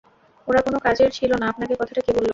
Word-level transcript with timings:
ওরা 0.47 0.59
কোনো 0.61 0.77
কাজের 0.79 1.09
ছিলো 1.11 1.35
না 1.37 1.45
আপনাকে 1.47 1.73
কথাটা 1.75 2.01
কে 2.01 2.11
বললো? 2.15 2.29